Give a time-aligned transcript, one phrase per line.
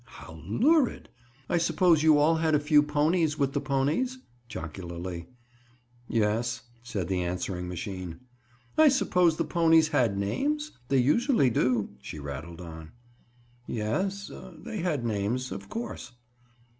[0.17, 1.09] "How lurid!
[1.47, 5.27] I suppose you all had a few ponies with the ponies?" Jocularly.
[6.07, 8.19] "Yes," said the answering machine.
[8.79, 10.71] "I suppose the ponies had names?
[10.87, 12.93] They usually do," she rattled on.
[13.67, 14.31] "Yes.
[14.63, 16.13] They had names, of course."